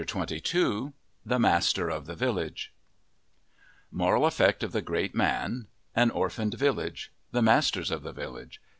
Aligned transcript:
CHAPTER 0.03 0.37
XXII 0.39 0.93
THE 1.27 1.37
MASTER 1.37 1.87
OF 1.91 2.07
THE 2.07 2.15
VILLAGE 2.15 2.73
Moral 3.91 4.25
effect 4.25 4.63
of 4.63 4.71
the 4.71 4.81
great 4.81 5.13
man 5.13 5.67
An 5.95 6.09
orphaned 6.09 6.55
village 6.55 7.11
The 7.29 7.43
masters 7.43 7.91
of 7.91 8.01
the 8.01 8.11
village. 8.11 8.59